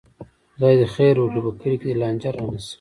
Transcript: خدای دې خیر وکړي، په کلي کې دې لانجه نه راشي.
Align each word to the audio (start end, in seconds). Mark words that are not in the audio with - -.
خدای 0.53 0.73
دې 0.79 0.87
خیر 0.95 1.15
وکړي، 1.19 1.41
په 1.45 1.51
کلي 1.61 1.77
کې 1.81 1.85
دې 1.89 1.99
لانجه 2.01 2.31
نه 2.35 2.41
راشي. 2.51 2.69